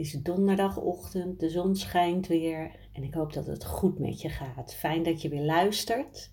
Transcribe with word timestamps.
Is 0.00 0.12
donderdagochtend, 0.12 1.40
de 1.40 1.48
zon 1.48 1.76
schijnt 1.76 2.26
weer 2.26 2.70
en 2.92 3.02
ik 3.02 3.14
hoop 3.14 3.32
dat 3.32 3.46
het 3.46 3.64
goed 3.64 3.98
met 3.98 4.20
je 4.20 4.28
gaat. 4.28 4.74
Fijn 4.74 5.02
dat 5.02 5.22
je 5.22 5.28
weer 5.28 5.42
luistert. 5.42 6.30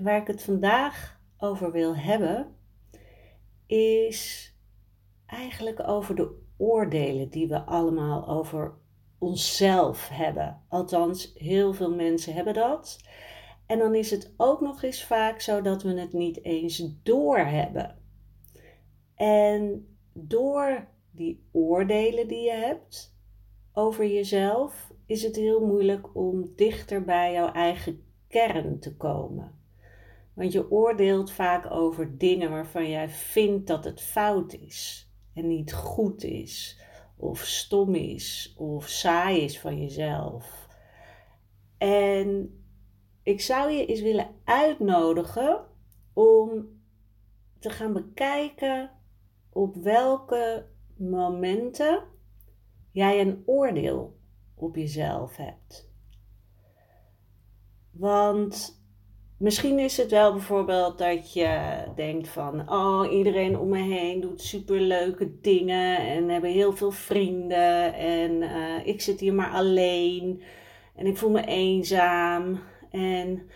waar 0.00 0.20
ik 0.20 0.26
het 0.26 0.42
vandaag 0.42 1.20
over 1.38 1.72
wil 1.72 1.96
hebben, 1.96 2.54
is 3.66 4.52
eigenlijk 5.26 5.88
over 5.88 6.14
de 6.14 6.40
oordelen 6.56 7.30
die 7.30 7.48
we 7.48 7.64
allemaal 7.64 8.28
over 8.28 8.74
onszelf 9.18 10.08
hebben. 10.08 10.62
Althans, 10.68 11.32
heel 11.34 11.74
veel 11.74 11.94
mensen 11.94 12.34
hebben 12.34 12.54
dat. 12.54 13.00
En 13.66 13.78
dan 13.78 13.94
is 13.94 14.10
het 14.10 14.34
ook 14.36 14.60
nog 14.60 14.82
eens 14.82 15.04
vaak 15.04 15.40
zo 15.40 15.62
dat 15.62 15.82
we 15.82 16.00
het 16.00 16.12
niet 16.12 16.44
eens 16.44 16.82
doorhebben. 17.02 17.98
En 19.14 19.88
door 20.12 20.88
die 21.18 21.48
oordelen 21.52 22.28
die 22.28 22.42
je 22.42 22.52
hebt 22.52 23.16
over 23.72 24.06
jezelf, 24.06 24.92
is 25.06 25.22
het 25.22 25.36
heel 25.36 25.66
moeilijk 25.66 26.16
om 26.16 26.52
dichter 26.56 27.04
bij 27.04 27.32
jouw 27.32 27.52
eigen 27.52 28.02
kern 28.28 28.78
te 28.78 28.96
komen. 28.96 29.58
Want 30.34 30.52
je 30.52 30.70
oordeelt 30.70 31.30
vaak 31.30 31.70
over 31.70 32.18
dingen 32.18 32.50
waarvan 32.50 32.90
jij 32.90 33.08
vindt 33.08 33.66
dat 33.66 33.84
het 33.84 34.00
fout 34.00 34.52
is 34.52 35.10
en 35.34 35.48
niet 35.48 35.72
goed 35.72 36.24
is, 36.24 36.80
of 37.16 37.38
stom 37.40 37.94
is, 37.94 38.54
of 38.56 38.88
saai 38.88 39.40
is 39.40 39.60
van 39.60 39.80
jezelf. 39.80 40.68
En 41.78 42.60
ik 43.22 43.40
zou 43.40 43.70
je 43.70 43.86
eens 43.86 44.00
willen 44.00 44.34
uitnodigen 44.44 45.66
om 46.12 46.68
te 47.58 47.70
gaan 47.70 47.92
bekijken 47.92 48.90
op 49.52 49.74
welke 49.76 50.66
momenten 50.98 52.02
jij 52.90 53.20
een 53.20 53.42
oordeel 53.46 54.16
op 54.54 54.76
jezelf 54.76 55.36
hebt. 55.36 55.90
Want 57.90 58.82
misschien 59.38 59.78
is 59.78 59.96
het 59.96 60.10
wel 60.10 60.32
bijvoorbeeld 60.32 60.98
dat 60.98 61.32
je 61.32 61.82
denkt 61.94 62.28
van, 62.28 62.72
oh, 62.72 63.12
iedereen 63.12 63.58
om 63.58 63.68
me 63.68 63.82
heen 63.82 64.20
doet 64.20 64.42
superleuke 64.42 65.40
dingen 65.40 65.98
en 65.98 66.28
hebben 66.28 66.50
heel 66.50 66.72
veel 66.72 66.90
vrienden 66.90 67.94
en 67.94 68.42
uh, 68.42 68.86
ik 68.86 69.00
zit 69.00 69.20
hier 69.20 69.34
maar 69.34 69.50
alleen 69.50 70.42
en 70.96 71.06
ik 71.06 71.16
voel 71.16 71.30
me 71.30 71.44
eenzaam 71.46 72.60
en 72.90 73.50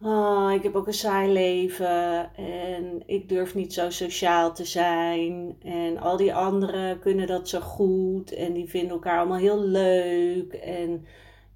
Oh, 0.00 0.52
ik 0.54 0.62
heb 0.62 0.74
ook 0.74 0.86
een 0.86 0.94
saai 0.94 1.32
leven 1.32 2.34
en 2.34 3.02
ik 3.06 3.28
durf 3.28 3.54
niet 3.54 3.72
zo 3.72 3.90
sociaal 3.90 4.54
te 4.54 4.64
zijn. 4.64 5.56
En 5.62 5.98
al 5.98 6.16
die 6.16 6.34
anderen 6.34 6.98
kunnen 6.98 7.26
dat 7.26 7.48
zo 7.48 7.60
goed 7.60 8.32
en 8.32 8.52
die 8.52 8.68
vinden 8.68 8.90
elkaar 8.90 9.18
allemaal 9.18 9.38
heel 9.38 9.62
leuk. 9.62 10.52
En 10.52 11.06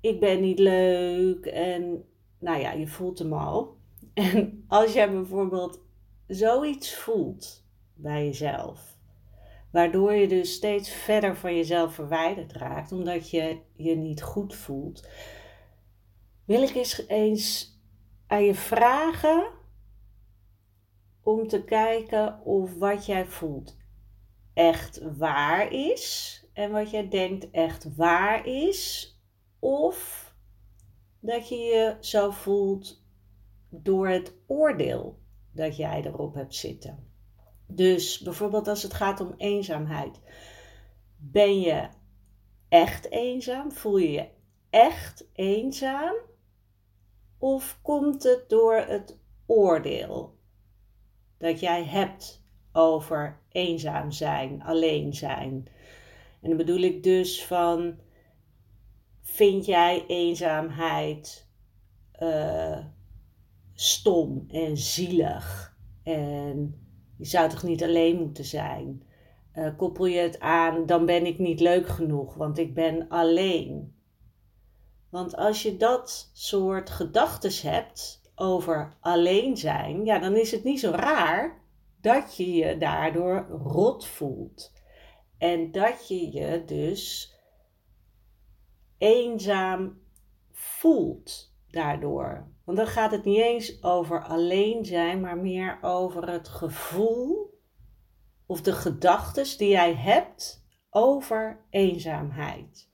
ik 0.00 0.20
ben 0.20 0.40
niet 0.40 0.58
leuk. 0.58 1.46
En 1.46 2.04
nou 2.38 2.60
ja, 2.60 2.72
je 2.72 2.86
voelt 2.86 3.18
hem 3.18 3.32
al. 3.32 3.74
En 4.14 4.64
als 4.68 4.92
jij 4.92 5.10
bijvoorbeeld 5.10 5.80
zoiets 6.26 6.94
voelt 6.94 7.64
bij 7.94 8.24
jezelf, 8.24 8.96
waardoor 9.70 10.12
je 10.12 10.28
dus 10.28 10.52
steeds 10.52 10.90
verder 10.90 11.36
van 11.36 11.56
jezelf 11.56 11.94
verwijderd 11.94 12.52
raakt, 12.52 12.92
omdat 12.92 13.30
je 13.30 13.58
je 13.76 13.96
niet 13.96 14.22
goed 14.22 14.54
voelt, 14.54 15.08
wil 16.44 16.62
ik 16.62 16.74
eens 16.74 17.06
eens 17.08 17.71
aan 18.32 18.44
je 18.44 18.54
vragen 18.54 19.50
om 21.22 21.48
te 21.48 21.64
kijken 21.64 22.44
of 22.44 22.78
wat 22.78 23.06
jij 23.06 23.26
voelt 23.26 23.76
echt 24.54 25.16
waar 25.16 25.72
is 25.72 26.38
en 26.52 26.70
wat 26.70 26.90
jij 26.90 27.08
denkt 27.08 27.50
echt 27.50 27.96
waar 27.96 28.46
is, 28.46 29.10
of 29.58 30.30
dat 31.20 31.48
je 31.48 31.56
je 31.56 31.96
zo 32.00 32.30
voelt 32.30 33.04
door 33.68 34.08
het 34.08 34.34
oordeel 34.46 35.18
dat 35.50 35.76
jij 35.76 36.04
erop 36.04 36.34
hebt 36.34 36.54
zitten. 36.54 37.10
Dus 37.66 38.18
bijvoorbeeld 38.18 38.68
als 38.68 38.82
het 38.82 38.94
gaat 38.94 39.20
om 39.20 39.34
eenzaamheid. 39.36 40.20
Ben 41.16 41.60
je 41.60 41.88
echt 42.68 43.10
eenzaam? 43.10 43.72
Voel 43.72 43.96
je 43.96 44.10
je 44.10 44.28
echt 44.70 45.28
eenzaam? 45.32 46.14
Of 47.42 47.78
komt 47.82 48.22
het 48.22 48.44
door 48.48 48.76
het 48.76 49.18
oordeel 49.46 50.38
dat 51.38 51.60
jij 51.60 51.84
hebt 51.84 52.44
over 52.72 53.40
eenzaam 53.48 54.10
zijn, 54.10 54.62
alleen 54.62 55.14
zijn? 55.14 55.66
En 56.40 56.48
dan 56.48 56.56
bedoel 56.56 56.80
ik 56.80 57.02
dus 57.02 57.44
van, 57.44 57.98
vind 59.20 59.66
jij 59.66 60.04
eenzaamheid 60.06 61.48
uh, 62.22 62.78
stom 63.74 64.44
en 64.48 64.76
zielig? 64.76 65.76
En 66.02 66.86
je 67.16 67.24
zou 67.24 67.48
toch 67.50 67.62
niet 67.62 67.82
alleen 67.82 68.18
moeten 68.18 68.44
zijn? 68.44 69.02
Uh, 69.54 69.76
koppel 69.76 70.06
je 70.06 70.18
het 70.18 70.40
aan, 70.40 70.86
dan 70.86 71.06
ben 71.06 71.26
ik 71.26 71.38
niet 71.38 71.60
leuk 71.60 71.88
genoeg, 71.88 72.34
want 72.34 72.58
ik 72.58 72.74
ben 72.74 73.08
alleen. 73.08 73.94
Want 75.12 75.36
als 75.36 75.62
je 75.62 75.76
dat 75.76 76.30
soort 76.32 76.90
gedachten 76.90 77.70
hebt 77.70 78.30
over 78.34 78.96
alleen 79.00 79.56
zijn, 79.56 80.04
ja, 80.04 80.18
dan 80.18 80.36
is 80.36 80.50
het 80.50 80.64
niet 80.64 80.80
zo 80.80 80.90
raar 80.90 81.62
dat 82.00 82.36
je 82.36 82.52
je 82.52 82.78
daardoor 82.78 83.46
rot 83.48 84.06
voelt. 84.06 84.72
En 85.38 85.72
dat 85.72 86.08
je 86.08 86.32
je 86.32 86.64
dus 86.64 87.34
eenzaam 88.98 90.00
voelt 90.52 91.54
daardoor. 91.70 92.48
Want 92.64 92.78
dan 92.78 92.86
gaat 92.86 93.10
het 93.10 93.24
niet 93.24 93.40
eens 93.40 93.82
over 93.82 94.24
alleen 94.24 94.84
zijn, 94.84 95.20
maar 95.20 95.36
meer 95.36 95.78
over 95.82 96.28
het 96.28 96.48
gevoel 96.48 97.60
of 98.46 98.62
de 98.62 98.72
gedachten 98.72 99.58
die 99.58 99.68
jij 99.68 99.94
hebt 99.94 100.66
over 100.90 101.64
eenzaamheid. 101.70 102.90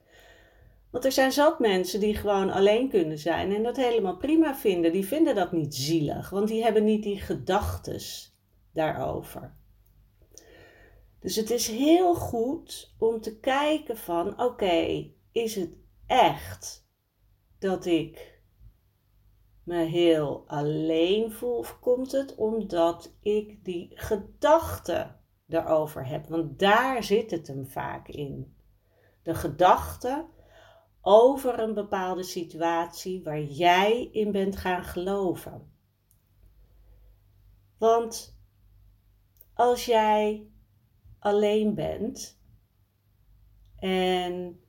Want 0.90 1.04
er 1.04 1.12
zijn 1.12 1.32
zat 1.32 1.58
mensen 1.58 2.00
die 2.00 2.14
gewoon 2.14 2.50
alleen 2.50 2.88
kunnen 2.88 3.18
zijn 3.18 3.54
en 3.54 3.62
dat 3.62 3.76
helemaal 3.76 4.16
prima 4.16 4.54
vinden. 4.54 4.92
Die 4.92 5.06
vinden 5.06 5.34
dat 5.34 5.52
niet 5.52 5.74
zielig, 5.74 6.30
want 6.30 6.48
die 6.48 6.62
hebben 6.62 6.84
niet 6.84 7.02
die 7.02 7.20
gedachtes 7.20 8.36
daarover. 8.72 9.56
Dus 11.20 11.36
het 11.36 11.50
is 11.50 11.68
heel 11.68 12.14
goed 12.14 12.94
om 12.98 13.20
te 13.20 13.38
kijken 13.38 13.96
van 13.96 14.40
oké, 14.40 15.10
is 15.32 15.54
het 15.54 15.70
echt 16.06 16.86
dat 17.58 17.86
ik 17.86 18.40
me 19.62 19.84
heel 19.84 20.44
alleen 20.46 21.32
voel 21.32 21.58
of 21.58 21.78
komt 21.80 22.12
het 22.12 22.34
omdat 22.34 23.14
ik 23.20 23.64
die 23.64 23.90
gedachte 23.94 25.16
erover 25.48 26.06
heb? 26.06 26.26
Want 26.26 26.58
daar 26.58 27.02
zit 27.02 27.30
het 27.30 27.46
hem 27.46 27.66
vaak 27.66 28.08
in. 28.08 28.56
De 29.22 29.34
gedachte 29.34 30.26
over 31.00 31.58
een 31.58 31.74
bepaalde 31.74 32.22
situatie 32.22 33.22
waar 33.22 33.42
jij 33.42 34.08
in 34.12 34.32
bent 34.32 34.56
gaan 34.56 34.84
geloven. 34.84 35.72
Want 37.78 38.38
als 39.54 39.84
jij 39.84 40.46
alleen 41.18 41.74
bent 41.74 42.40
en 43.76 44.60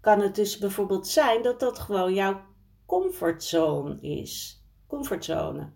kan 0.00 0.20
het 0.20 0.34
dus 0.34 0.58
bijvoorbeeld 0.58 1.06
zijn 1.08 1.42
dat 1.42 1.60
dat 1.60 1.78
gewoon 1.78 2.14
jouw 2.14 2.40
comfortzone 2.86 4.00
is. 4.00 4.62
Comfortzone. 4.86 5.72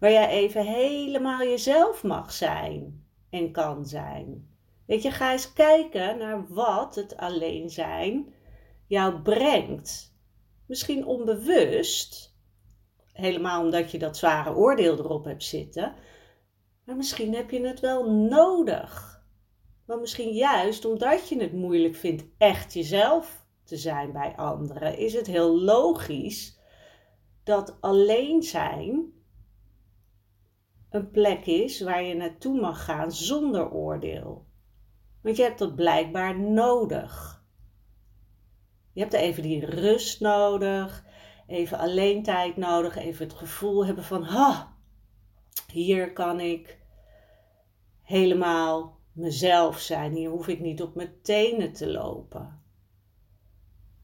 Waar 0.00 0.10
jij 0.10 0.28
even 0.28 0.66
helemaal 0.66 1.38
jezelf 1.38 2.02
mag 2.02 2.32
zijn 2.32 3.06
en 3.30 3.52
kan 3.52 3.86
zijn. 3.86 4.48
Weet 4.86 5.02
je, 5.02 5.10
ga 5.10 5.32
eens 5.32 5.52
kijken 5.52 6.18
naar 6.18 6.46
wat 6.48 6.94
het 6.94 7.16
alleen 7.16 7.70
zijn 7.70 8.34
jou 8.88 9.22
brengt. 9.22 10.16
Misschien 10.66 11.06
onbewust, 11.06 12.36
helemaal 13.12 13.64
omdat 13.64 13.90
je 13.90 13.98
dat 13.98 14.16
zware 14.16 14.54
oordeel 14.54 14.98
erop 14.98 15.24
hebt 15.24 15.44
zitten, 15.44 15.94
maar 16.84 16.96
misschien 16.96 17.34
heb 17.34 17.50
je 17.50 17.66
het 17.66 17.80
wel 17.80 18.10
nodig. 18.12 19.22
Maar 19.86 19.98
misschien 19.98 20.32
juist 20.32 20.84
omdat 20.84 21.28
je 21.28 21.40
het 21.40 21.52
moeilijk 21.52 21.94
vindt 21.94 22.24
echt 22.38 22.74
jezelf 22.74 23.46
te 23.64 23.76
zijn 23.76 24.12
bij 24.12 24.36
anderen, 24.36 24.98
is 24.98 25.12
het 25.12 25.26
heel 25.26 25.60
logisch 25.60 26.58
dat 27.42 27.76
alleen 27.80 28.42
zijn 28.42 29.12
een 30.90 31.10
plek 31.10 31.46
is 31.46 31.80
waar 31.80 32.02
je 32.02 32.14
naartoe 32.14 32.60
mag 32.60 32.84
gaan 32.84 33.12
zonder 33.12 33.70
oordeel. 33.70 34.46
Want 35.22 35.36
je 35.36 35.42
hebt 35.42 35.58
dat 35.58 35.74
blijkbaar 35.74 36.40
nodig. 36.40 37.37
Je 38.98 39.04
hebt 39.04 39.16
even 39.16 39.42
die 39.42 39.64
rust 39.66 40.20
nodig, 40.20 41.04
even 41.46 41.78
alleen 41.78 42.22
tijd 42.22 42.56
nodig, 42.56 42.96
even 42.96 43.26
het 43.26 43.36
gevoel 43.36 43.86
hebben 43.86 44.04
van, 44.04 44.22
ha, 44.22 44.76
hier 45.72 46.12
kan 46.12 46.40
ik 46.40 46.78
helemaal 48.02 48.98
mezelf 49.12 49.78
zijn. 49.78 50.12
Hier 50.12 50.30
hoef 50.30 50.48
ik 50.48 50.60
niet 50.60 50.82
op 50.82 50.94
mijn 50.94 51.12
tenen 51.22 51.72
te 51.72 51.90
lopen. 51.90 52.62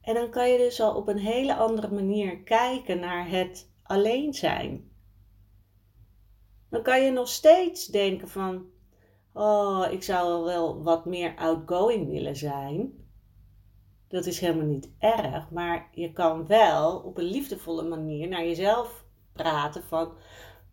En 0.00 0.14
dan 0.14 0.30
kan 0.30 0.50
je 0.50 0.58
dus 0.58 0.80
al 0.80 0.94
op 0.94 1.08
een 1.08 1.18
hele 1.18 1.54
andere 1.54 1.90
manier 1.90 2.42
kijken 2.42 3.00
naar 3.00 3.28
het 3.28 3.70
alleen 3.82 4.34
zijn. 4.34 4.90
Dan 6.70 6.82
kan 6.82 7.02
je 7.02 7.10
nog 7.10 7.28
steeds 7.28 7.86
denken 7.86 8.28
van, 8.28 8.66
oh, 9.32 9.86
ik 9.90 10.02
zou 10.02 10.44
wel 10.44 10.82
wat 10.82 11.04
meer 11.04 11.36
outgoing 11.36 12.08
willen 12.08 12.36
zijn. 12.36 13.03
Dat 14.14 14.26
is 14.26 14.40
helemaal 14.40 14.66
niet 14.66 14.90
erg, 14.98 15.50
maar 15.50 15.88
je 15.92 16.12
kan 16.12 16.46
wel 16.46 16.98
op 16.98 17.18
een 17.18 17.24
liefdevolle 17.24 17.82
manier 17.88 18.28
naar 18.28 18.44
jezelf 18.44 19.04
praten 19.32 19.82
van, 19.82 20.12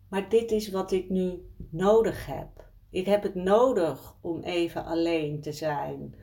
maar 0.08 0.28
dit 0.28 0.50
is 0.50 0.70
wat 0.70 0.92
ik 0.92 1.10
nu 1.10 1.50
nodig 1.70 2.26
heb. 2.26 2.70
Ik 2.90 3.06
heb 3.06 3.22
het 3.22 3.34
nodig 3.34 4.16
om 4.20 4.42
even 4.42 4.84
alleen 4.84 5.40
te 5.40 5.52
zijn, 5.52 6.14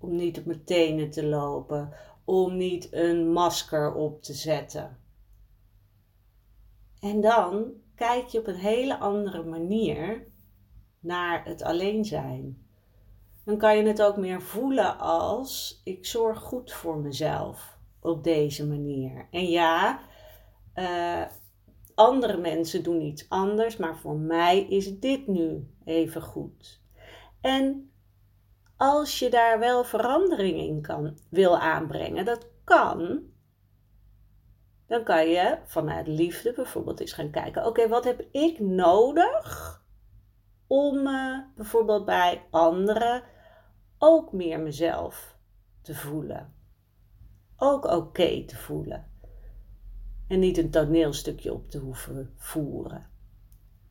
om 0.00 0.16
niet 0.16 0.38
op 0.38 0.44
mijn 0.44 0.64
tenen 0.64 1.10
te 1.10 1.26
lopen, 1.26 1.92
om 2.24 2.56
niet 2.56 2.92
een 2.92 3.32
masker 3.32 3.94
op 3.94 4.22
te 4.22 4.34
zetten. 4.34 4.98
En 7.00 7.20
dan 7.20 7.72
kijk 7.94 8.26
je 8.26 8.38
op 8.38 8.46
een 8.46 8.54
hele 8.54 8.98
andere 8.98 9.44
manier 9.44 10.26
naar 11.00 11.44
het 11.44 11.62
alleen 11.62 12.04
zijn. 12.04 12.67
Dan 13.48 13.58
kan 13.58 13.76
je 13.76 13.82
het 13.82 14.02
ook 14.02 14.16
meer 14.16 14.42
voelen 14.42 14.98
als 14.98 15.80
ik 15.84 16.06
zorg 16.06 16.38
goed 16.38 16.72
voor 16.72 16.98
mezelf 16.98 17.78
op 18.00 18.24
deze 18.24 18.66
manier. 18.66 19.28
En 19.30 19.46
ja, 19.46 20.00
uh, 20.74 21.22
andere 21.94 22.36
mensen 22.36 22.82
doen 22.82 23.00
iets 23.00 23.28
anders, 23.28 23.76
maar 23.76 23.96
voor 23.96 24.16
mij 24.16 24.60
is 24.60 24.98
dit 24.98 25.26
nu 25.26 25.74
even 25.84 26.22
goed. 26.22 26.80
En 27.40 27.90
als 28.76 29.18
je 29.18 29.30
daar 29.30 29.58
wel 29.58 29.84
verandering 29.84 30.58
in 30.58 30.82
kan, 30.82 31.18
wil 31.30 31.58
aanbrengen, 31.58 32.24
dat 32.24 32.48
kan, 32.64 33.22
dan 34.86 35.04
kan 35.04 35.28
je 35.28 35.58
vanuit 35.64 36.06
liefde 36.06 36.52
bijvoorbeeld 36.52 37.00
eens 37.00 37.12
gaan 37.12 37.30
kijken: 37.30 37.66
oké, 37.66 37.88
wat 37.88 38.04
heb 38.04 38.26
ik 38.30 38.58
nodig 38.58 39.82
om 40.66 41.02
me 41.02 41.44
bijvoorbeeld 41.56 42.04
bij 42.04 42.46
anderen 42.50 43.36
ook 43.98 44.32
meer 44.32 44.60
mezelf 44.60 45.36
te 45.82 45.94
voelen? 45.94 46.54
Ook 47.56 47.84
oké 47.84 48.44
te 48.44 48.56
voelen. 48.56 49.10
En 50.28 50.38
niet 50.38 50.58
een 50.58 50.70
toneelstukje 50.70 51.52
op 51.52 51.70
te 51.70 51.78
hoeven 51.78 52.34
voeren. 52.36 53.10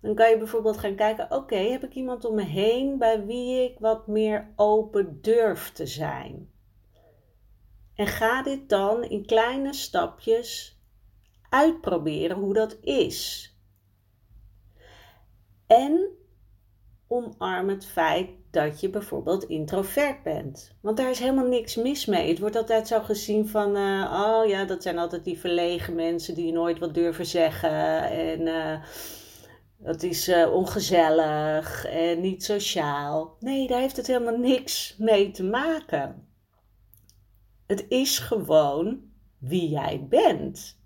Dan 0.01 0.15
kan 0.15 0.29
je 0.29 0.37
bijvoorbeeld 0.37 0.77
gaan 0.77 0.95
kijken: 0.95 1.31
oké, 1.31 1.55
heb 1.55 1.83
ik 1.83 1.93
iemand 1.93 2.25
om 2.25 2.35
me 2.35 2.43
heen 2.43 2.97
bij 2.97 3.25
wie 3.25 3.63
ik 3.71 3.79
wat 3.79 4.07
meer 4.07 4.53
open 4.55 5.21
durf 5.21 5.71
te 5.71 5.85
zijn? 5.85 6.51
En 7.93 8.07
ga 8.07 8.43
dit 8.43 8.69
dan 8.69 9.03
in 9.03 9.25
kleine 9.25 9.73
stapjes 9.73 10.79
uitproberen 11.49 12.37
hoe 12.37 12.53
dat 12.53 12.77
is. 12.81 13.51
En 15.67 16.16
omarm 17.07 17.69
het 17.69 17.85
feit 17.85 18.29
dat 18.51 18.79
je 18.79 18.89
bijvoorbeeld 18.89 19.43
introvert 19.43 20.23
bent. 20.23 20.75
Want 20.81 20.97
daar 20.97 21.09
is 21.09 21.19
helemaal 21.19 21.47
niks 21.47 21.75
mis 21.75 22.05
mee. 22.05 22.29
Het 22.29 22.39
wordt 22.39 22.55
altijd 22.55 22.87
zo 22.87 22.99
gezien 22.99 23.47
van, 23.47 23.77
uh, 23.77 24.23
oh 24.25 24.47
ja, 24.47 24.65
dat 24.65 24.83
zijn 24.83 24.97
altijd 24.97 25.23
die 25.23 25.39
verlegen 25.39 25.95
mensen 25.95 26.35
die 26.35 26.51
nooit 26.51 26.79
wat 26.79 26.93
durven 26.93 27.25
zeggen. 27.25 28.01
En 28.09 28.41
uh, 28.41 28.83
dat 29.77 30.03
is 30.03 30.29
uh, 30.29 30.53
ongezellig 30.53 31.85
en 31.85 32.21
niet 32.21 32.43
sociaal. 32.43 33.35
Nee, 33.39 33.67
daar 33.67 33.79
heeft 33.79 33.97
het 33.97 34.07
helemaal 34.07 34.37
niks 34.37 34.95
mee 34.97 35.31
te 35.31 35.43
maken. 35.43 36.27
Het 37.67 37.85
is 37.89 38.19
gewoon 38.19 38.99
wie 39.37 39.69
jij 39.69 40.05
bent. 40.09 40.79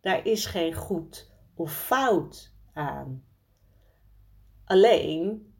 Daar 0.00 0.26
is 0.26 0.46
geen 0.46 0.74
goed 0.74 1.30
of 1.54 1.72
fout 1.72 2.54
aan. 2.72 3.24
Alleen 4.64 5.54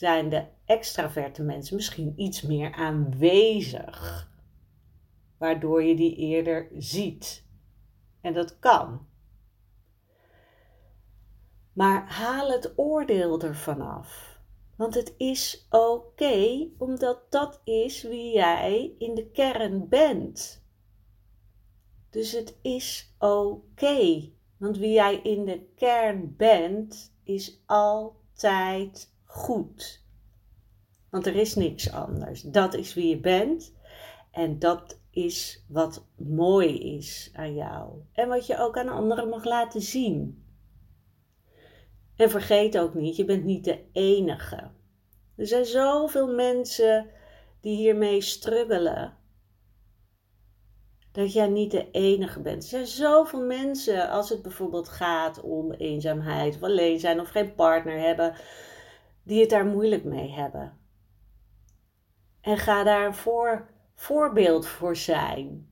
zijn 0.00 0.28
de 0.28 0.44
extraverte 0.64 1.42
mensen 1.42 1.76
misschien 1.76 2.12
iets 2.16 2.42
meer 2.42 2.72
aanwezig, 2.72 4.28
waardoor 5.38 5.82
je 5.82 5.96
die 5.96 6.16
eerder 6.16 6.68
ziet. 6.76 7.46
En 8.20 8.32
dat 8.32 8.58
kan. 8.58 9.06
Maar 11.72 12.08
haal 12.08 12.50
het 12.50 12.72
oordeel 12.76 13.40
ervan 13.40 13.80
af. 13.80 14.38
Want 14.76 14.94
het 14.94 15.14
is 15.16 15.66
oké, 15.70 16.68
omdat 16.78 17.30
dat 17.30 17.60
is 17.64 18.02
wie 18.02 18.32
jij 18.32 18.94
in 18.98 19.14
de 19.14 19.30
kern 19.30 19.88
bent. 19.88 20.64
Dus 22.10 22.32
het 22.32 22.58
is 22.62 23.14
oké. 23.18 24.30
want 24.56 24.76
wie 24.76 24.92
jij 24.92 25.16
in 25.16 25.44
de 25.44 25.72
kern 25.76 26.36
bent, 26.36 27.14
is 27.24 27.62
altijd 27.66 29.18
goed. 29.30 30.04
Want 31.10 31.26
er 31.26 31.36
is 31.36 31.54
niks 31.54 31.92
anders. 31.92 32.42
Dat 32.42 32.74
is 32.74 32.94
wie 32.94 33.08
je 33.08 33.20
bent. 33.20 33.74
En 34.30 34.58
dat 34.58 35.00
is 35.10 35.64
wat 35.68 36.06
mooi 36.16 36.96
is 36.96 37.30
aan 37.34 37.54
jou. 37.54 38.02
En 38.12 38.28
wat 38.28 38.46
je 38.46 38.58
ook 38.58 38.78
aan 38.78 38.88
anderen 38.88 39.28
mag 39.28 39.44
laten 39.44 39.80
zien. 39.80 40.44
En 42.16 42.30
vergeet 42.30 42.78
ook 42.78 42.94
niet, 42.94 43.16
je 43.16 43.24
bent 43.24 43.44
niet 43.44 43.64
de 43.64 43.84
enige. 43.92 44.70
Er 45.36 45.46
zijn 45.46 45.64
zoveel 45.64 46.34
mensen 46.34 47.10
die 47.60 47.76
hiermee 47.76 48.20
struggelen. 48.20 49.16
Dat 51.12 51.32
jij 51.32 51.48
niet 51.48 51.70
de 51.70 51.90
enige 51.90 52.40
bent. 52.40 52.62
Er 52.62 52.68
zijn 52.68 52.86
zoveel 52.86 53.46
mensen, 53.46 54.10
als 54.10 54.28
het 54.28 54.42
bijvoorbeeld 54.42 54.88
gaat 54.88 55.40
om 55.40 55.72
eenzaamheid 55.72 56.54
of 56.54 56.62
alleen 56.62 57.00
zijn 57.00 57.20
of 57.20 57.28
geen 57.28 57.54
partner 57.54 57.98
hebben, 57.98 58.34
die 59.22 59.40
het 59.40 59.50
daar 59.50 59.66
moeilijk 59.66 60.04
mee 60.04 60.30
hebben. 60.30 60.78
En 62.40 62.58
ga 62.58 62.82
daar 62.82 63.06
een 63.06 63.14
voor, 63.14 63.68
voorbeeld 63.94 64.66
voor 64.66 64.96
zijn. 64.96 65.68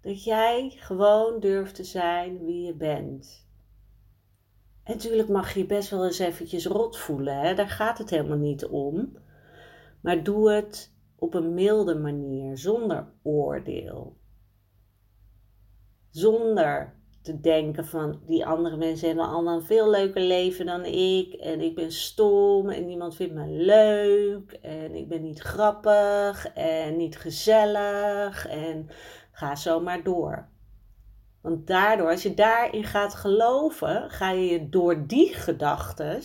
Dat 0.00 0.24
jij 0.24 0.74
gewoon 0.76 1.40
durft 1.40 1.74
te 1.74 1.84
zijn 1.84 2.44
wie 2.44 2.66
je 2.66 2.74
bent. 2.74 3.46
En 4.82 4.94
natuurlijk 4.94 5.28
mag 5.28 5.54
je 5.54 5.66
best 5.66 5.90
wel 5.90 6.04
eens 6.04 6.18
eventjes 6.18 6.66
rot 6.66 6.98
voelen, 6.98 7.40
hè? 7.40 7.54
daar 7.54 7.68
gaat 7.68 7.98
het 7.98 8.10
helemaal 8.10 8.38
niet 8.38 8.66
om. 8.66 9.16
Maar 10.00 10.22
doe 10.22 10.50
het 10.50 10.94
op 11.16 11.34
een 11.34 11.54
milde 11.54 11.94
manier, 11.94 12.58
zonder 12.58 13.12
oordeel. 13.22 14.16
Zonder 16.10 16.97
te 17.28 17.40
denken 17.40 17.86
van 17.86 18.20
die 18.26 18.46
andere 18.46 18.76
mensen 18.76 19.06
hebben 19.08 19.26
allemaal 19.26 19.56
een 19.56 19.66
veel 19.66 19.90
leuker 19.90 20.20
leven 20.20 20.66
dan 20.66 20.84
ik. 20.84 21.32
En 21.32 21.60
ik 21.60 21.74
ben 21.74 21.92
stom 21.92 22.68
en 22.68 22.86
niemand 22.86 23.16
vindt 23.16 23.34
me 23.34 23.46
leuk. 23.46 24.52
En 24.52 24.94
ik 24.94 25.08
ben 25.08 25.22
niet 25.22 25.40
grappig 25.40 26.52
en 26.54 26.96
niet 26.96 27.18
gezellig. 27.18 28.46
En 28.46 28.88
ga 29.32 29.56
zo 29.56 29.80
maar 29.80 30.02
door. 30.02 30.48
Want 31.40 31.66
daardoor, 31.66 32.10
als 32.10 32.22
je 32.22 32.34
daarin 32.34 32.84
gaat 32.84 33.14
geloven, 33.14 34.10
ga 34.10 34.30
je 34.30 34.46
je 34.46 34.68
door 34.68 35.06
die 35.06 35.34
gedachten 35.34 36.22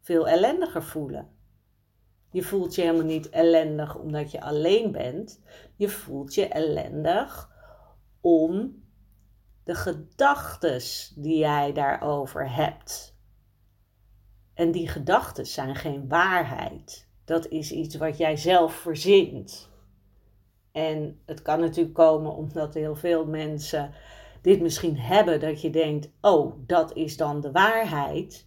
veel 0.00 0.28
ellendiger 0.28 0.82
voelen. 0.82 1.28
Je 2.30 2.42
voelt 2.42 2.74
je 2.74 2.82
helemaal 2.82 3.04
niet 3.04 3.28
ellendig 3.28 3.98
omdat 3.98 4.30
je 4.30 4.40
alleen 4.40 4.92
bent. 4.92 5.42
Je 5.76 5.88
voelt 5.88 6.34
je 6.34 6.48
ellendig 6.48 7.50
om 8.20 8.79
de 9.70 9.76
gedachten 9.76 10.80
die 11.14 11.38
jij 11.38 11.72
daarover 11.72 12.52
hebt. 12.52 13.16
En 14.54 14.70
die 14.70 14.88
gedachten 14.88 15.46
zijn 15.46 15.74
geen 15.74 16.08
waarheid. 16.08 17.08
Dat 17.24 17.48
is 17.48 17.72
iets 17.72 17.96
wat 17.96 18.16
jij 18.16 18.36
zelf 18.36 18.74
verzint. 18.74 19.70
En 20.72 21.20
het 21.26 21.42
kan 21.42 21.60
natuurlijk 21.60 21.94
komen 21.94 22.34
omdat 22.34 22.74
heel 22.74 22.96
veel 22.96 23.26
mensen 23.26 23.92
dit 24.42 24.60
misschien 24.60 24.98
hebben, 24.98 25.40
dat 25.40 25.60
je 25.60 25.70
denkt: 25.70 26.10
oh, 26.20 26.54
dat 26.66 26.96
is 26.96 27.16
dan 27.16 27.40
de 27.40 27.50
waarheid. 27.50 28.46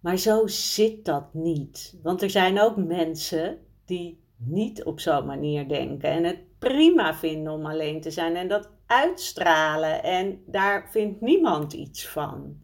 Maar 0.00 0.16
zo 0.16 0.46
zit 0.46 1.04
dat 1.04 1.34
niet. 1.34 1.98
Want 2.02 2.22
er 2.22 2.30
zijn 2.30 2.60
ook 2.60 2.76
mensen 2.76 3.58
die 3.84 4.22
niet 4.36 4.84
op 4.84 5.00
zo'n 5.00 5.26
manier 5.26 5.68
denken 5.68 6.10
en 6.10 6.24
het 6.24 6.47
prima 6.58 7.14
vinden 7.14 7.52
om 7.52 7.66
alleen 7.66 8.00
te 8.00 8.10
zijn 8.10 8.36
en 8.36 8.48
dat 8.48 8.70
uitstralen 8.86 10.02
en 10.02 10.42
daar 10.46 10.90
vindt 10.90 11.20
niemand 11.20 11.72
iets 11.72 12.08
van. 12.08 12.60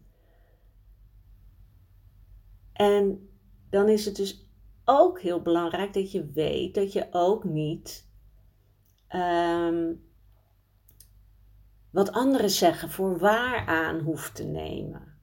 En 2.73 3.29
dan 3.69 3.89
is 3.89 4.05
het 4.05 4.15
dus 4.15 4.47
ook 4.85 5.21
heel 5.21 5.41
belangrijk 5.41 5.93
dat 5.93 6.11
je 6.11 6.31
weet 6.31 6.75
dat 6.75 6.93
je 6.93 7.07
ook 7.11 7.43
niet 7.43 8.09
ehm, 9.07 9.93
wat 11.89 12.11
anderen 12.11 12.49
zeggen 12.49 12.89
voor 12.89 13.19
waar 13.19 13.65
aan 13.65 13.99
hoeft 13.99 14.35
te 14.35 14.43
nemen. 14.43 15.19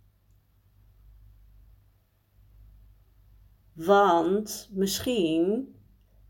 Want 3.73 4.69
misschien 4.73 5.72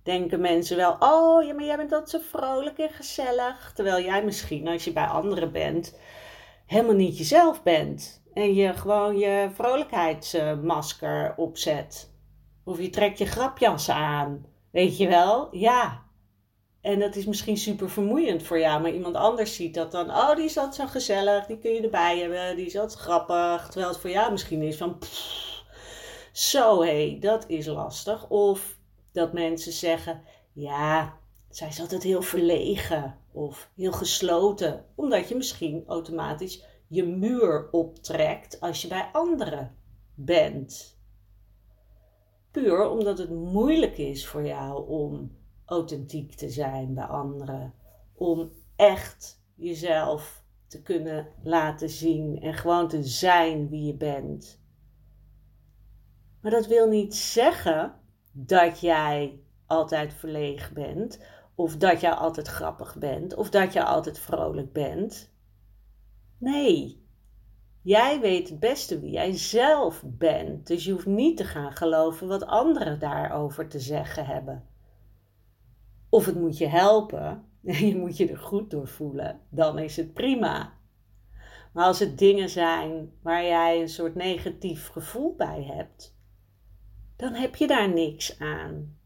denken 0.02 0.40
mensen 0.40 0.76
wel: 0.76 0.96
oh 0.98 1.44
ja, 1.44 1.54
maar 1.54 1.64
jij 1.64 1.76
bent 1.76 1.92
altijd 1.92 2.22
zo 2.22 2.38
vrolijk 2.38 2.78
en 2.78 2.90
gezellig. 2.90 3.72
Terwijl 3.74 4.04
jij 4.04 4.24
misschien, 4.24 4.68
als 4.68 4.84
je 4.84 4.92
bij 4.92 5.06
anderen 5.06 5.52
bent, 5.52 5.98
helemaal 6.66 6.94
niet 6.94 7.18
jezelf 7.18 7.62
bent. 7.62 8.22
En 8.34 8.54
je 8.54 8.72
gewoon 8.72 9.18
je 9.18 9.50
vrolijkheidsmasker 9.52 11.34
opzet. 11.36 12.10
Of 12.64 12.80
je 12.80 12.90
trekt 12.90 13.18
je 13.18 13.26
grapjas 13.26 13.90
aan. 13.90 14.46
Weet 14.70 14.96
je 14.96 15.08
wel? 15.08 15.48
Ja. 15.50 16.02
En 16.80 17.00
dat 17.00 17.16
is 17.16 17.24
misschien 17.24 17.56
super 17.56 17.90
vermoeiend 17.90 18.42
voor 18.42 18.58
jou, 18.58 18.82
maar 18.82 18.90
iemand 18.90 19.14
anders 19.14 19.54
ziet 19.54 19.74
dat 19.74 19.92
dan. 19.92 20.10
Oh, 20.10 20.34
die 20.34 20.44
is 20.44 20.58
altijd 20.58 20.74
zo 20.74 20.86
gezellig, 20.86 21.46
die 21.46 21.58
kun 21.58 21.72
je 21.72 21.80
erbij 21.80 22.18
hebben, 22.18 22.56
die 22.56 22.66
is 22.66 22.76
altijd 22.78 22.98
grappig. 23.00 23.68
Terwijl 23.68 23.92
het 23.92 24.00
voor 24.00 24.10
jou 24.10 24.30
misschien 24.30 24.62
is 24.62 24.76
van. 24.76 24.98
zo 26.32 26.82
hé, 26.82 27.08
hey, 27.08 27.18
dat 27.20 27.44
is 27.48 27.66
lastig. 27.66 28.28
Of 28.28 28.78
dat 29.12 29.32
mensen 29.32 29.72
zeggen: 29.72 30.22
ja, 30.52 31.18
zij 31.50 31.68
is 31.68 31.80
altijd 31.80 32.02
heel 32.02 32.22
verlegen 32.22 33.18
of 33.32 33.70
heel 33.74 33.92
gesloten, 33.92 34.84
omdat 34.94 35.28
je 35.28 35.34
misschien 35.34 35.84
automatisch 35.86 36.64
je 36.86 37.06
muur 37.06 37.68
optrekt 37.70 38.60
als 38.60 38.82
je 38.82 38.88
bij 38.88 39.08
anderen 39.12 39.76
bent. 40.14 41.00
Puur 42.50 42.88
omdat 42.88 43.18
het 43.18 43.30
moeilijk 43.30 43.98
is 43.98 44.26
voor 44.26 44.46
jou 44.46 44.88
om 44.88 45.36
authentiek 45.64 46.34
te 46.34 46.48
zijn 46.48 46.94
bij 46.94 47.04
anderen, 47.04 47.74
om 48.14 48.52
echt 48.76 49.42
jezelf 49.54 50.44
te 50.66 50.82
kunnen 50.82 51.28
laten 51.42 51.88
zien 51.88 52.40
en 52.40 52.54
gewoon 52.54 52.88
te 52.88 53.04
zijn 53.04 53.68
wie 53.68 53.86
je 53.86 53.96
bent. 53.96 54.60
Maar 56.40 56.50
dat 56.50 56.66
wil 56.66 56.88
niet 56.88 57.14
zeggen 57.14 58.00
dat 58.32 58.80
jij 58.80 59.40
altijd 59.66 60.14
verlegen 60.14 60.74
bent, 60.74 61.20
of 61.54 61.76
dat 61.76 62.00
jij 62.00 62.12
altijd 62.12 62.48
grappig 62.48 62.96
bent, 62.98 63.34
of 63.34 63.50
dat 63.50 63.72
je 63.72 63.84
altijd 63.84 64.18
vrolijk 64.18 64.72
bent. 64.72 65.34
Nee, 66.38 67.06
jij 67.82 68.20
weet 68.20 68.48
het 68.48 68.60
beste 68.60 69.00
wie 69.00 69.10
jij 69.10 69.36
zelf 69.36 70.02
bent, 70.06 70.66
dus 70.66 70.84
je 70.84 70.92
hoeft 70.92 71.06
niet 71.06 71.36
te 71.36 71.44
gaan 71.44 71.72
geloven 71.72 72.28
wat 72.28 72.46
anderen 72.46 72.98
daarover 72.98 73.68
te 73.68 73.80
zeggen 73.80 74.26
hebben. 74.26 74.66
Of 76.08 76.26
het 76.26 76.34
moet 76.34 76.58
je 76.58 76.66
helpen 76.66 77.44
en 77.64 77.86
je 77.88 77.96
moet 77.96 78.16
je 78.16 78.28
er 78.28 78.38
goed 78.38 78.70
door 78.70 78.88
voelen, 78.88 79.40
dan 79.48 79.78
is 79.78 79.96
het 79.96 80.12
prima. 80.12 80.72
Maar 81.72 81.84
als 81.84 81.98
het 81.98 82.18
dingen 82.18 82.48
zijn 82.48 83.12
waar 83.22 83.44
jij 83.44 83.80
een 83.80 83.88
soort 83.88 84.14
negatief 84.14 84.88
gevoel 84.88 85.34
bij 85.36 85.62
hebt, 85.62 86.16
dan 87.22 87.34
heb 87.34 87.56
je 87.56 87.66
daar 87.66 87.92
niks 87.92 88.38
aan. 88.38 88.98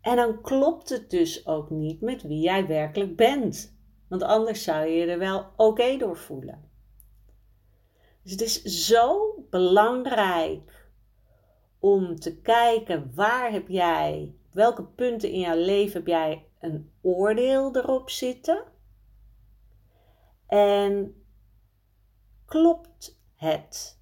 En 0.00 0.16
dan 0.16 0.40
klopt 0.40 0.88
het 0.88 1.10
dus 1.10 1.46
ook 1.46 1.70
niet 1.70 2.00
met 2.00 2.22
wie 2.22 2.40
jij 2.40 2.66
werkelijk 2.66 3.16
bent. 3.16 3.76
Want 4.08 4.22
anders 4.22 4.62
zou 4.62 4.86
je 4.86 4.94
je 4.94 5.06
er 5.06 5.18
wel 5.18 5.46
oké 5.56 5.96
door 5.96 6.16
voelen. 6.16 6.70
Dus 8.22 8.32
het 8.32 8.40
is 8.40 8.62
zo 8.62 9.34
belangrijk 9.50 10.90
om 11.78 12.16
te 12.20 12.40
kijken 12.40 13.14
waar 13.14 13.52
heb 13.52 13.68
jij, 13.68 14.34
welke 14.52 14.84
punten 14.84 15.30
in 15.30 15.40
jouw 15.40 15.58
leven 15.58 15.92
heb 15.92 16.06
jij 16.06 16.46
een 16.60 16.92
oordeel 17.00 17.76
erop 17.76 18.10
zitten. 18.10 18.64
En 20.46 21.24
klopt 22.44 23.20
het? 23.34 24.01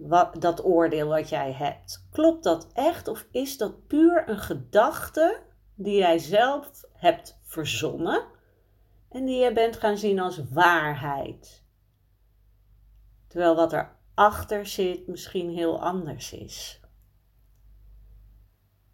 Wat, 0.00 0.40
dat 0.40 0.64
oordeel 0.64 1.08
wat 1.08 1.28
jij 1.28 1.52
hebt. 1.52 2.06
Klopt 2.10 2.44
dat 2.44 2.72
echt 2.72 3.08
of 3.08 3.26
is 3.30 3.56
dat 3.56 3.86
puur 3.86 4.28
een 4.28 4.38
gedachte 4.38 5.42
die 5.74 5.96
jij 5.96 6.18
zelf 6.18 6.84
hebt 6.92 7.40
verzonnen 7.42 8.24
en 9.08 9.24
die 9.24 9.38
je 9.38 9.52
bent 9.52 9.76
gaan 9.76 9.98
zien 9.98 10.20
als 10.20 10.42
waarheid? 10.50 11.64
Terwijl 13.28 13.54
wat 13.54 13.72
erachter 13.72 14.66
zit 14.66 15.06
misschien 15.06 15.50
heel 15.50 15.82
anders 15.82 16.32
is. 16.32 16.80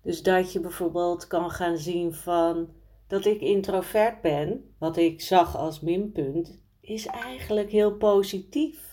Dus 0.02 0.22
dat 0.22 0.52
je 0.52 0.60
bijvoorbeeld 0.60 1.26
kan 1.26 1.50
gaan 1.50 1.78
zien 1.78 2.14
van 2.14 2.75
dat 3.06 3.25
ik 3.25 3.40
introvert 3.40 4.20
ben, 4.20 4.75
wat 4.78 4.96
ik 4.96 5.20
zag 5.20 5.56
als 5.56 5.80
minpunt, 5.80 6.62
is 6.80 7.06
eigenlijk 7.06 7.70
heel 7.70 7.96
positief 7.96 8.86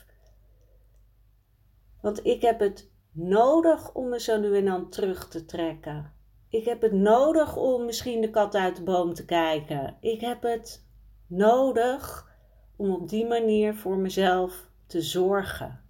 want 2.03 2.25
ik 2.25 2.41
heb 2.41 2.59
het 2.59 2.89
nodig 3.11 3.93
om 3.93 4.09
me 4.09 4.19
zo 4.19 4.39
nu 4.39 4.57
en 4.57 4.65
dan 4.65 4.89
terug 4.89 5.27
te 5.27 5.45
trekken. 5.45 6.13
Ik 6.49 6.65
heb 6.65 6.81
het 6.81 6.91
nodig 6.91 7.55
om 7.55 7.85
misschien 7.85 8.21
de 8.21 8.29
kat 8.29 8.55
uit 8.55 8.75
de 8.75 8.83
boom 8.83 9.13
te 9.13 9.25
kijken. 9.25 9.97
Ik 9.99 10.21
heb 10.21 10.41
het 10.41 10.85
nodig 11.27 12.31
om 12.75 12.91
op 12.91 13.09
die 13.09 13.25
manier 13.25 13.75
voor 13.75 13.97
mezelf 13.97 14.69
te 14.87 15.01
zorgen. 15.01 15.81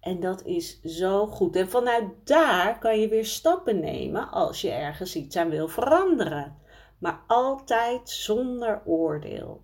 En 0.00 0.20
dat 0.20 0.44
is 0.44 0.80
zo 0.82 1.26
goed. 1.26 1.56
En 1.56 1.68
vanuit 1.68 2.04
daar 2.24 2.78
kan 2.78 3.00
je 3.00 3.08
weer 3.08 3.26
stappen 3.26 3.80
nemen 3.80 4.30
als 4.30 4.60
je 4.60 4.70
ergens 4.70 5.16
iets 5.16 5.36
aan 5.36 5.50
wil 5.50 5.68
veranderen. 5.68 6.56
Maar 6.98 7.20
altijd 7.26 8.10
zonder 8.10 8.82
oordeel. 8.84 9.62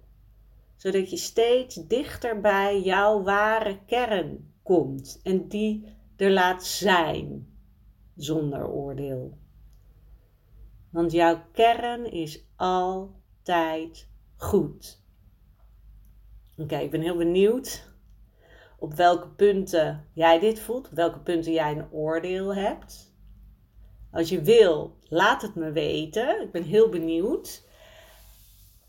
Zodat 0.77 1.11
je 1.11 1.17
steeds 1.17 1.75
dichter 1.75 2.41
bij 2.41 2.81
jouw 2.81 3.23
ware 3.23 3.79
kern 3.87 4.50
komt 4.71 5.21
en 5.23 5.49
die 5.49 5.85
er 6.17 6.31
laat 6.31 6.65
zijn 6.65 7.49
zonder 8.17 8.69
oordeel. 8.69 9.39
Want 10.91 11.12
jouw 11.12 11.43
kern 11.53 12.12
is 12.12 12.45
altijd 12.57 14.09
goed. 14.37 15.03
Oké, 16.57 16.77
ik 16.77 16.91
ben 16.91 17.00
heel 17.00 17.17
benieuwd 17.17 17.95
op 18.79 18.95
welke 18.95 19.29
punten 19.29 20.09
jij 20.12 20.39
dit 20.39 20.61
voelt, 20.61 20.89
op 20.89 20.95
welke 20.95 21.21
punten 21.21 21.53
jij 21.53 21.77
een 21.77 21.93
oordeel 21.93 22.55
hebt. 22.55 23.15
Als 24.11 24.29
je 24.29 24.43
wil, 24.43 24.97
laat 25.09 25.43
het 25.43 25.55
me 25.55 25.73
weten. 25.73 26.43
Ik 26.43 26.53
ben 26.53 26.62
heel 26.62 26.89
benieuwd. 26.89 27.69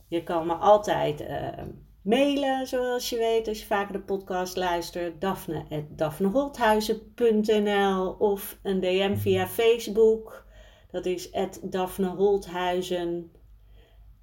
Je 0.08 0.24
kan 0.24 0.48
me 0.48 0.54
altijd 0.54 1.22
uh, 1.22 1.64
mailen, 2.02 2.68
zoals 2.68 3.10
je 3.10 3.18
weet, 3.18 3.48
als 3.48 3.60
je 3.60 3.66
vaker 3.66 3.94
de 3.94 4.02
podcast 4.02 4.56
luistert, 4.56 5.22
daphne.daphneholthuizen.nl 5.22 8.12
of 8.12 8.60
een 8.64 8.80
DM 8.80 9.16
via 9.16 9.48
Facebook. 9.48 10.46
Dat 10.92 11.06
is 11.06 11.32
Daphne 11.64 12.08
Holthuizen. 12.08 13.32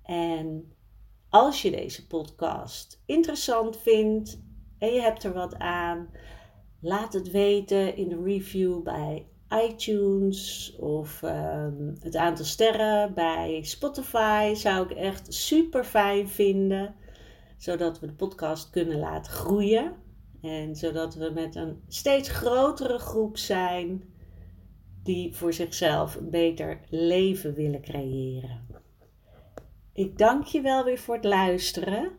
En 0.03 0.73
als 1.29 1.63
je 1.63 1.71
deze 1.71 2.07
podcast 2.07 3.03
interessant 3.07 3.77
vindt 3.77 4.41
en 4.79 4.93
je 4.93 5.01
hebt 5.01 5.25
er 5.25 5.33
wat 5.33 5.59
aan, 5.59 6.11
laat 6.81 7.13
het 7.13 7.31
weten 7.31 7.97
in 7.97 8.09
de 8.09 8.23
review 8.25 8.83
bij 8.83 9.27
iTunes 9.69 10.75
of 10.79 11.23
ehm, 11.23 11.95
het 12.01 12.17
aantal 12.17 12.45
sterren 12.45 13.15
bij 13.15 13.61
Spotify. 13.63 14.55
Zou 14.55 14.91
ik 14.91 14.97
echt 14.97 15.35
super 15.35 15.85
fijn 15.85 16.29
vinden 16.29 16.95
zodat 17.59 18.01
we 18.01 18.07
de 18.07 18.13
podcast 18.13 18.71
kunnen 18.71 18.99
laten 18.99 19.33
groeien. 19.33 19.93
En 20.43 20.77
zodat 20.77 21.15
we 21.15 21.31
met 21.35 21.55
een 21.55 21.83
steeds 21.89 22.29
grotere 22.29 22.99
groep 22.99 23.37
zijn 23.37 24.03
die 25.03 25.37
voor 25.37 25.53
zichzelf 25.53 26.15
een 26.15 26.31
beter 26.31 26.81
leven 26.89 27.55
willen 27.55 27.81
creëren. 27.81 28.67
Ik 29.93 30.19
dank 30.19 30.45
je 30.45 30.61
wel 30.61 30.85
weer 30.85 30.99
voor 30.99 31.15
het 31.15 31.25
luisteren. 31.25 32.11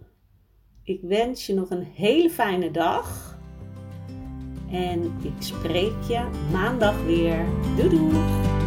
Ik 0.83 1.01
wens 1.01 1.45
je 1.45 1.53
nog 1.53 1.69
een 1.69 1.83
hele 1.83 2.29
fijne 2.29 2.71
dag. 2.71 3.37
En 4.71 5.03
ik 5.23 5.33
spreek 5.39 6.01
je 6.07 6.29
maandag 6.51 7.05
weer. 7.05 7.45
Doei 7.77 7.89
doei! 7.89 8.58